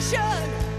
Institution. 0.00 0.69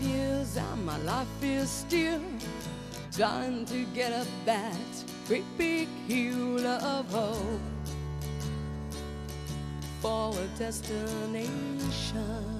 Years 0.00 0.56
and 0.56 0.86
my 0.86 0.96
life 0.98 1.26
is 1.42 1.70
still 1.70 2.22
trying 3.12 3.64
to 3.66 3.84
get 3.94 4.12
up 4.12 4.26
that 4.44 4.76
great 5.26 5.44
big 5.58 5.88
hill 6.08 6.66
of 6.66 7.06
hope 7.10 7.60
for 10.00 10.34
a 10.34 10.58
destination. 10.58 12.59